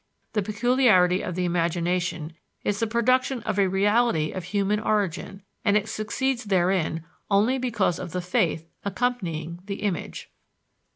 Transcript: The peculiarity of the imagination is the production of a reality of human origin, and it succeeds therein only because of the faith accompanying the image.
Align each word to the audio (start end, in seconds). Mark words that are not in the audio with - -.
The 0.33 0.41
peculiarity 0.41 1.21
of 1.21 1.35
the 1.35 1.45
imagination 1.45 2.33
is 2.63 2.79
the 2.79 2.87
production 2.87 3.43
of 3.43 3.59
a 3.59 3.69
reality 3.69 4.31
of 4.31 4.45
human 4.45 4.79
origin, 4.79 5.43
and 5.63 5.77
it 5.77 5.87
succeeds 5.87 6.45
therein 6.45 7.03
only 7.29 7.59
because 7.59 7.99
of 7.99 8.11
the 8.11 8.19
faith 8.19 8.67
accompanying 8.83 9.59
the 9.65 9.83
image. 9.83 10.31